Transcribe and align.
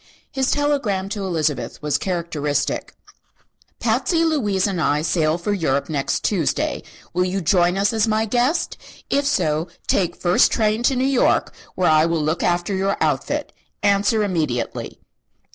His 0.31 0.49
telegram 0.49 1.09
to 1.09 1.23
Elizabeth 1.23 1.79
was 1.83 1.99
characteristic: 1.99 2.95
"Patsy, 3.79 4.25
Louise 4.25 4.65
and 4.65 4.81
I 4.81 5.03
sail 5.03 5.37
for 5.37 5.53
Europe 5.53 5.89
next 5.89 6.23
Tuesday. 6.23 6.81
Will 7.13 7.25
you 7.25 7.39
join 7.39 7.77
us 7.77 7.93
as 7.93 8.07
my 8.07 8.25
guest? 8.25 8.79
If 9.11 9.27
so, 9.27 9.67
take 9.85 10.15
first 10.15 10.51
train 10.51 10.81
to 10.89 10.95
New 10.95 11.05
York, 11.05 11.53
where 11.75 11.91
I 11.91 12.07
will 12.07 12.23
look 12.23 12.41
after 12.41 12.73
your 12.73 12.97
outfit. 12.99 13.53
Answer 13.83 14.23
immediately." 14.23 14.97